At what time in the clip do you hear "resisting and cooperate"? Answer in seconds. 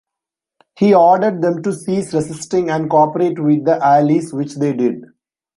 2.11-3.37